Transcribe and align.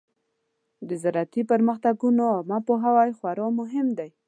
د 0.87 0.89
زراعتي 1.03 1.41
پرمختګونو 1.51 2.23
عامه 2.33 2.57
پوهاوی 2.67 3.11
خورا 3.17 3.47
مهم 3.59 3.87
دی. 3.97 4.09